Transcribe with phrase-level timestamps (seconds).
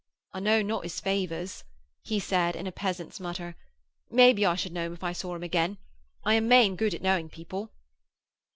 [0.33, 1.63] 'I know not his favours,'
[2.01, 3.55] he said in a peasant's mutter.
[4.09, 5.77] 'Maybe I should know him if I saw him again.
[6.25, 7.69] I am main good at knowing people.'